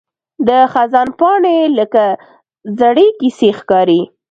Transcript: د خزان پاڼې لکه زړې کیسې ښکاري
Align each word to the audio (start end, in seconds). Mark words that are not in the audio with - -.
د 0.47 0.49
خزان 0.73 1.09
پاڼې 1.19 1.57
لکه 1.79 2.03
زړې 2.79 3.07
کیسې 3.19 3.49
ښکاري 3.59 4.01